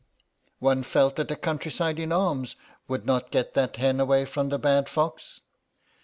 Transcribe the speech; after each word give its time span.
One 0.57 0.81
felt 0.81 1.15
that 1.17 1.29
a 1.29 1.35
countryside 1.35 1.99
in 1.99 2.11
arms 2.11 2.55
would 2.87 3.05
not 3.05 3.29
get 3.29 3.53
that 3.53 3.75
hen 3.77 3.99
away 3.99 4.25
from 4.25 4.49
the 4.49 4.57
bad 4.57 4.89
fox. 4.89 5.41